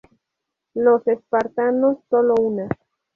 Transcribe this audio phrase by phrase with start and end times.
[0.73, 2.67] Los espartanos sólo una.